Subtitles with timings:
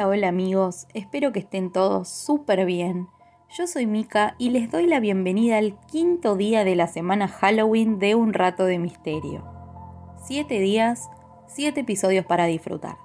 [0.00, 3.08] hola amigos, espero que estén todos súper bien.
[3.50, 7.98] Yo soy Mika y les doy la bienvenida al quinto día de la semana Halloween
[7.98, 9.44] de Un Rato de Misterio.
[10.24, 11.10] Siete días,
[11.46, 12.96] siete episodios para disfrutar.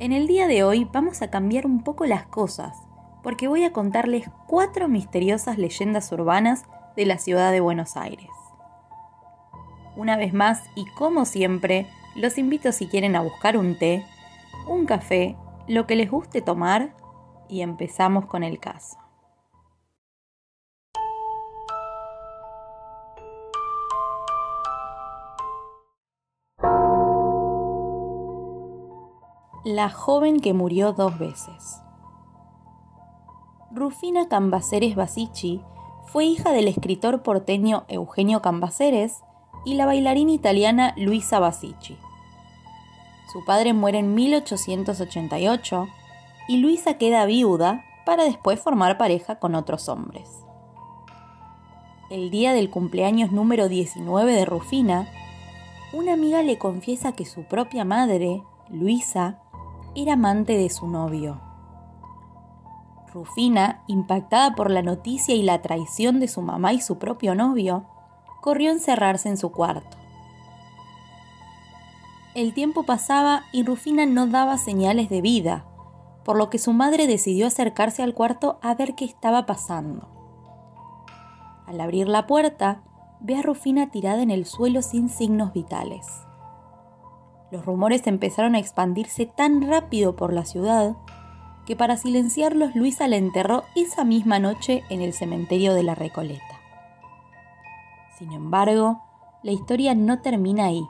[0.00, 2.76] En el día de hoy vamos a cambiar un poco las cosas,
[3.22, 8.28] porque voy a contarles cuatro misteriosas leyendas urbanas de la ciudad de Buenos Aires.
[9.96, 14.04] Una vez más y como siempre, los invito si quieren a buscar un té,
[14.72, 15.36] un café,
[15.68, 16.96] lo que les guste tomar
[17.48, 18.96] y empezamos con el caso.
[29.64, 31.80] La joven que murió dos veces.
[33.70, 35.62] Rufina Cambaceres Basici
[36.06, 39.22] fue hija del escritor porteño Eugenio Cambaceres
[39.64, 41.96] y la bailarina italiana Luisa Basici.
[43.32, 45.88] Su padre muere en 1888
[46.48, 50.28] y Luisa queda viuda para después formar pareja con otros hombres.
[52.10, 55.08] El día del cumpleaños número 19 de Rufina,
[55.94, 59.38] una amiga le confiesa que su propia madre, Luisa,
[59.94, 61.40] era amante de su novio.
[63.14, 67.86] Rufina, impactada por la noticia y la traición de su mamá y su propio novio,
[68.42, 70.01] corrió a encerrarse en su cuarto.
[72.34, 75.66] El tiempo pasaba y Rufina no daba señales de vida,
[76.24, 80.08] por lo que su madre decidió acercarse al cuarto a ver qué estaba pasando.
[81.66, 82.82] Al abrir la puerta,
[83.20, 86.06] ve a Rufina tirada en el suelo sin signos vitales.
[87.50, 90.96] Los rumores empezaron a expandirse tan rápido por la ciudad
[91.66, 96.60] que para silenciarlos Luisa la enterró esa misma noche en el cementerio de la Recoleta.
[98.18, 99.02] Sin embargo,
[99.42, 100.82] la historia no termina ahí.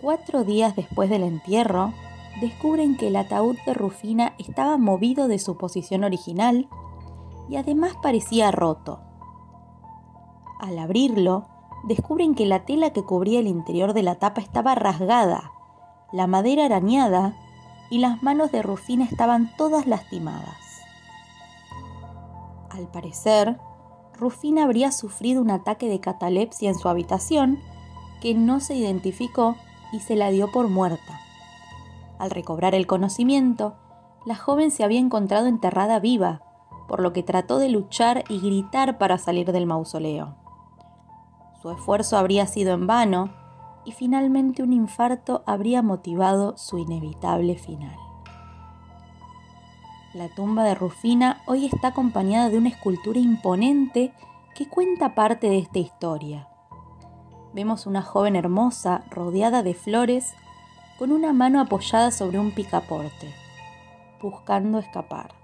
[0.00, 1.92] Cuatro días después del entierro,
[2.40, 6.68] descubren que el ataúd de Rufina estaba movido de su posición original
[7.50, 9.00] y además parecía roto.
[10.58, 11.48] Al abrirlo,
[11.84, 15.52] descubren que la tela que cubría el interior de la tapa estaba rasgada,
[16.12, 17.36] la madera arañada
[17.90, 20.56] y las manos de Rufina estaban todas lastimadas.
[22.70, 23.58] Al parecer,
[24.14, 27.58] Rufina habría sufrido un ataque de catalepsia en su habitación
[28.22, 29.56] que no se identificó
[29.92, 31.20] y se la dio por muerta.
[32.18, 33.74] Al recobrar el conocimiento,
[34.26, 36.42] la joven se había encontrado enterrada viva,
[36.86, 40.34] por lo que trató de luchar y gritar para salir del mausoleo.
[41.62, 43.30] Su esfuerzo habría sido en vano
[43.84, 47.96] y finalmente un infarto habría motivado su inevitable final.
[50.12, 54.12] La tumba de Rufina hoy está acompañada de una escultura imponente
[54.54, 56.49] que cuenta parte de esta historia.
[57.52, 60.34] Vemos una joven hermosa rodeada de flores
[60.98, 63.34] con una mano apoyada sobre un picaporte,
[64.22, 65.34] buscando escapar.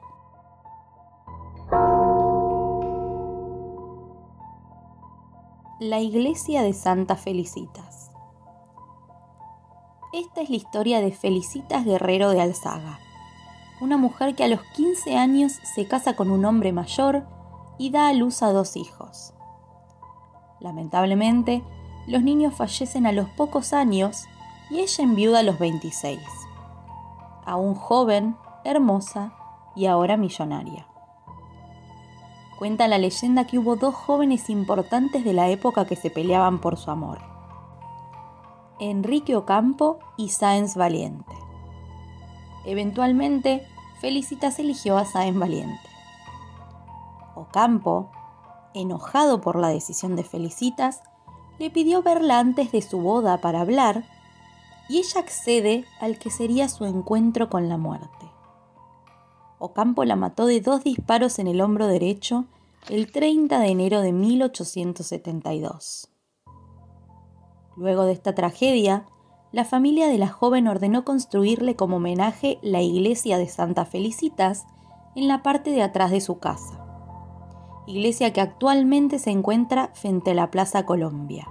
[5.80, 8.12] La iglesia de Santa Felicitas.
[10.12, 13.00] Esta es la historia de Felicitas Guerrero de Alzaga,
[13.80, 17.26] una mujer que a los 15 años se casa con un hombre mayor
[17.78, 19.34] y da a luz a dos hijos.
[20.60, 21.62] Lamentablemente,
[22.06, 24.24] los niños fallecen a los pocos años
[24.70, 26.20] y ella enviuda a los 26.
[27.44, 29.32] Aún joven, hermosa
[29.74, 30.86] y ahora millonaria.
[32.58, 36.78] Cuenta la leyenda que hubo dos jóvenes importantes de la época que se peleaban por
[36.78, 37.18] su amor.
[38.78, 41.32] Enrique Ocampo y Sáenz Valiente.
[42.64, 43.66] Eventualmente,
[44.00, 45.88] Felicitas eligió a Sáenz Valiente.
[47.34, 48.10] Ocampo,
[48.74, 51.02] enojado por la decisión de Felicitas,
[51.58, 54.04] le pidió verla antes de su boda para hablar
[54.88, 58.30] y ella accede al que sería su encuentro con la muerte.
[59.58, 62.44] Ocampo la mató de dos disparos en el hombro derecho
[62.88, 66.10] el 30 de enero de 1872.
[67.76, 69.06] Luego de esta tragedia,
[69.52, 74.66] la familia de la joven ordenó construirle como homenaje la iglesia de Santa Felicitas
[75.14, 76.85] en la parte de atrás de su casa,
[77.86, 81.46] iglesia que actualmente se encuentra frente a la Plaza Colombia.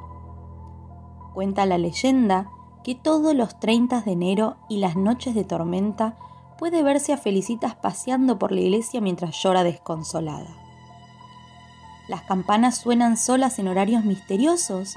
[1.34, 2.50] Cuenta la leyenda
[2.84, 6.18] que todos los 30 de enero y las noches de tormenta
[6.58, 10.56] puede verse a Felicitas paseando por la iglesia mientras llora desconsolada.
[12.08, 14.96] Las campanas suenan solas en horarios misteriosos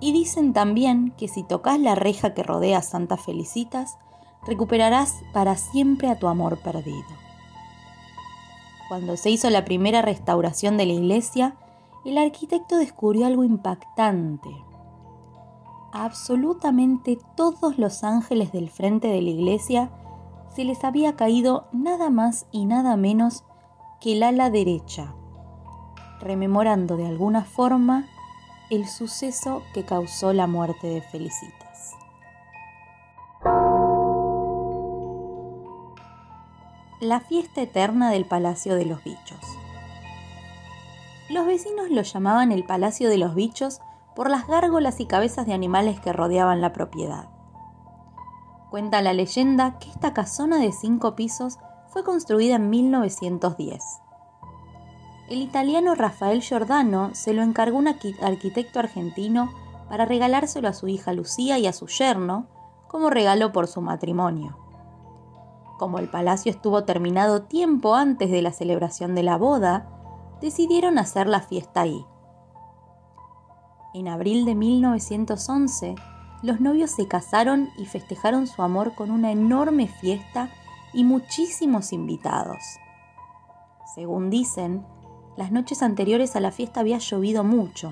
[0.00, 3.96] y dicen también que si tocas la reja que rodea a Santa Felicitas,
[4.44, 7.31] recuperarás para siempre a tu amor perdido.
[8.92, 11.56] Cuando se hizo la primera restauración de la iglesia,
[12.04, 14.50] el arquitecto descubrió algo impactante
[15.92, 19.90] absolutamente todos los ángeles del frente de la iglesia
[20.54, 23.44] se les había caído nada más y nada menos
[24.00, 25.14] que el ala derecha,
[26.20, 28.06] rememorando de alguna forma
[28.70, 31.61] el suceso que causó la muerte de Felicitas.
[37.02, 39.40] La fiesta eterna del Palacio de los Bichos.
[41.28, 43.80] Los vecinos lo llamaban el Palacio de los Bichos
[44.14, 47.28] por las gárgolas y cabezas de animales que rodeaban la propiedad.
[48.70, 51.58] Cuenta la leyenda que esta casona de cinco pisos
[51.88, 53.82] fue construida en 1910.
[55.28, 59.50] El italiano Rafael Giordano se lo encargó un arquitecto argentino
[59.88, 62.46] para regalárselo a su hija Lucía y a su yerno
[62.86, 64.61] como regalo por su matrimonio.
[65.82, 69.90] Como el palacio estuvo terminado tiempo antes de la celebración de la boda,
[70.40, 72.06] decidieron hacer la fiesta ahí.
[73.92, 75.96] En abril de 1911,
[76.44, 80.50] los novios se casaron y festejaron su amor con una enorme fiesta
[80.92, 82.62] y muchísimos invitados.
[83.92, 84.86] Según dicen,
[85.36, 87.90] las noches anteriores a la fiesta había llovido mucho,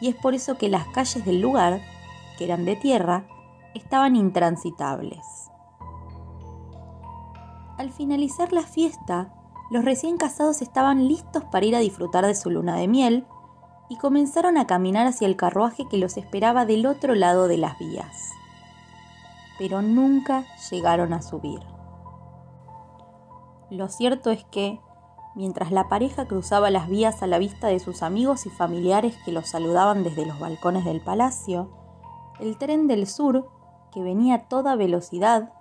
[0.00, 1.82] y es por eso que las calles del lugar,
[2.38, 3.26] que eran de tierra,
[3.74, 5.49] estaban intransitables.
[7.80, 9.32] Al finalizar la fiesta,
[9.70, 13.26] los recién casados estaban listos para ir a disfrutar de su luna de miel
[13.88, 17.78] y comenzaron a caminar hacia el carruaje que los esperaba del otro lado de las
[17.78, 18.32] vías.
[19.58, 21.60] Pero nunca llegaron a subir.
[23.70, 24.78] Lo cierto es que,
[25.34, 29.32] mientras la pareja cruzaba las vías a la vista de sus amigos y familiares que
[29.32, 31.70] los saludaban desde los balcones del palacio,
[32.40, 33.48] el tren del sur,
[33.90, 35.54] que venía a toda velocidad,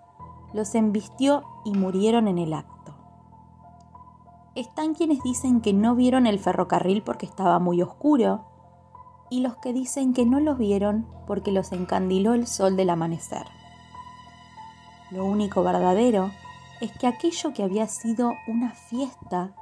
[0.53, 2.79] los embistió y murieron en el acto
[4.59, 8.45] están quienes dicen que no vieron el ferrocarril porque estaba muy oscuro
[9.29, 13.45] y los que dicen que no los vieron porque los encandiló el sol del amanecer.
[15.11, 16.31] Lo único verdadero
[16.81, 19.53] es que aquello que había sido una fiesta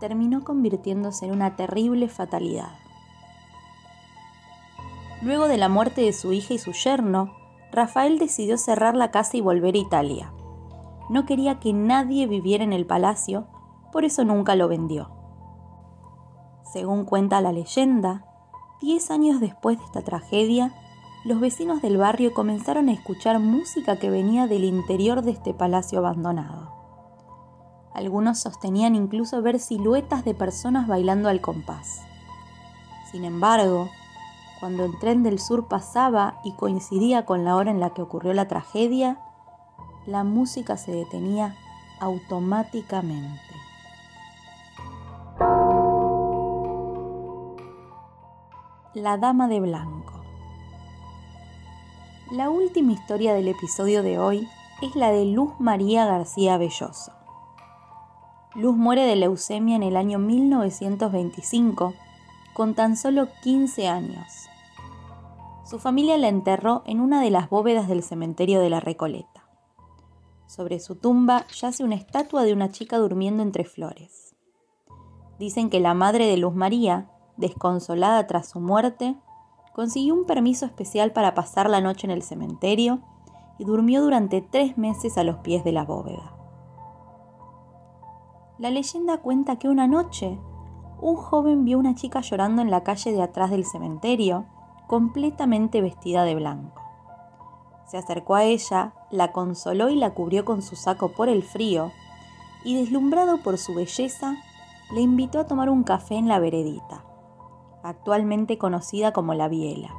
[0.00, 2.70] terminó convirtiéndose en una terrible fatalidad.
[5.22, 7.34] Luego de la muerte de su hija y su yerno,
[7.78, 10.32] Rafael decidió cerrar la casa y volver a Italia.
[11.08, 13.46] No quería que nadie viviera en el palacio
[13.92, 15.10] por eso nunca lo vendió.
[16.72, 18.24] Según cuenta la leyenda,
[18.80, 20.74] diez años después de esta tragedia,
[21.24, 26.00] los vecinos del barrio comenzaron a escuchar música que venía del interior de este palacio
[26.00, 26.74] abandonado.
[27.94, 32.02] Algunos sostenían incluso ver siluetas de personas bailando al compás.
[33.10, 33.88] Sin embargo,
[34.60, 38.32] cuando el tren del sur pasaba y coincidía con la hora en la que ocurrió
[38.32, 39.20] la tragedia,
[40.06, 41.54] la música se detenía
[42.00, 43.38] automáticamente.
[48.94, 50.14] La Dama de Blanco.
[52.32, 54.48] La última historia del episodio de hoy
[54.82, 57.12] es la de Luz María García Belloso.
[58.54, 61.94] Luz muere de leucemia en el año 1925,
[62.54, 64.48] con tan solo 15 años.
[65.68, 69.46] Su familia la enterró en una de las bóvedas del cementerio de la Recoleta.
[70.46, 74.34] Sobre su tumba yace una estatua de una chica durmiendo entre flores.
[75.38, 79.16] Dicen que la madre de Luz María desconsolada tras su muerte,
[79.74, 83.00] consiguió un permiso especial para pasar la noche en el cementerio
[83.58, 86.34] y durmió durante tres meses a los pies de la bóveda.
[88.58, 90.38] La leyenda cuenta que una noche
[91.00, 94.46] un joven vio una chica llorando en la calle de atrás del cementerio,
[94.88, 96.82] completamente vestida de blanco.
[97.86, 101.92] Se acercó a ella, la consoló y la cubrió con su saco por el frío,
[102.64, 104.34] y deslumbrado por su belleza,
[104.92, 107.04] le invitó a tomar un café en la veredita
[107.82, 109.94] actualmente conocida como la Biela.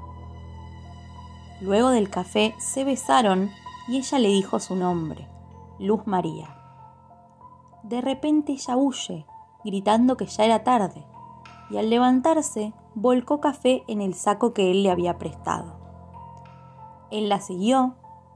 [1.62, 3.50] Luego del café se besaron
[3.88, 5.28] y ella le dijo su nombre,
[5.80, 6.56] Luz María.
[7.84, 9.26] De repente ella huye,
[9.64, 11.06] gritando que ya era tarde,
[11.70, 15.80] y al levantarse volcó café en el saco que él le había prestado.
[17.12, 17.96] Él la siguió,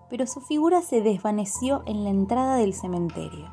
[0.09, 3.51] pero su figura se desvaneció en la entrada del cementerio.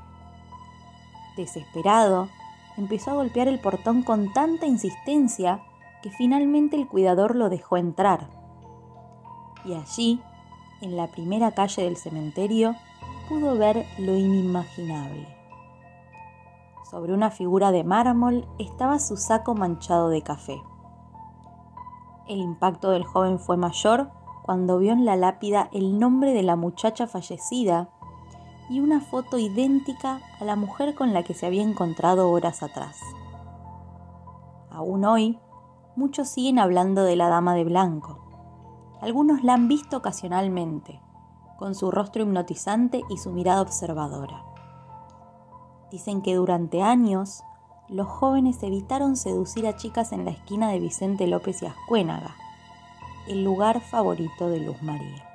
[1.36, 2.28] Desesperado,
[2.76, 5.62] empezó a golpear el portón con tanta insistencia
[6.02, 8.28] que finalmente el cuidador lo dejó entrar.
[9.64, 10.22] Y allí,
[10.80, 12.76] en la primera calle del cementerio,
[13.28, 15.26] pudo ver lo inimaginable.
[16.88, 20.62] Sobre una figura de mármol estaba su saco manchado de café.
[22.30, 24.12] El impacto del joven fue mayor
[24.44, 27.88] cuando vio en la lápida el nombre de la muchacha fallecida
[28.68, 33.00] y una foto idéntica a la mujer con la que se había encontrado horas atrás.
[34.70, 35.40] Aún hoy,
[35.96, 38.20] muchos siguen hablando de la Dama de Blanco.
[39.00, 41.00] Algunos la han visto ocasionalmente,
[41.58, 44.44] con su rostro hipnotizante y su mirada observadora.
[45.90, 47.42] Dicen que durante años
[47.90, 52.36] los jóvenes evitaron seducir a chicas en la esquina de Vicente López y Ascuénaga,
[53.26, 55.26] el lugar favorito de Luz María.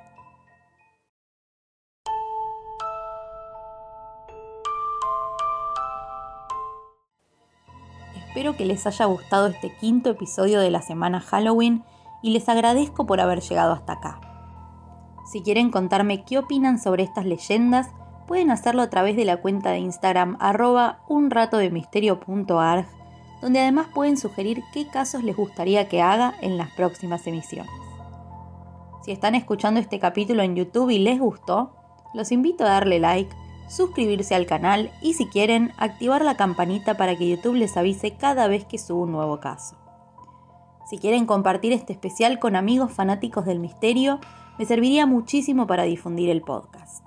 [8.26, 11.84] Espero que les haya gustado este quinto episodio de la semana Halloween
[12.22, 14.20] y les agradezco por haber llegado hasta acá.
[15.30, 17.88] Si quieren contarme qué opinan sobre estas leyendas,
[18.26, 22.86] pueden hacerlo a través de la cuenta de Instagram arroba unratodemisterio.arg,
[23.40, 27.70] donde además pueden sugerir qué casos les gustaría que haga en las próximas emisiones.
[29.04, 31.76] Si están escuchando este capítulo en YouTube y les gustó,
[32.12, 33.34] los invito a darle like,
[33.68, 38.48] suscribirse al canal y si quieren, activar la campanita para que YouTube les avise cada
[38.48, 39.76] vez que subo un nuevo caso.
[40.88, 44.20] Si quieren compartir este especial con amigos fanáticos del misterio,
[44.58, 47.04] me serviría muchísimo para difundir el podcast.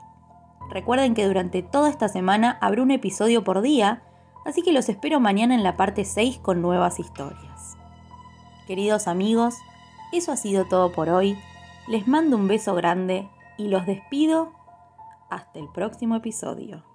[0.70, 4.04] Recuerden que durante toda esta semana habrá un episodio por día,
[4.46, 7.76] así que los espero mañana en la parte 6 con nuevas historias.
[8.68, 9.56] Queridos amigos,
[10.12, 11.38] eso ha sido todo por hoy.
[11.88, 14.54] Les mando un beso grande y los despido
[15.30, 16.89] hasta el próximo episodio.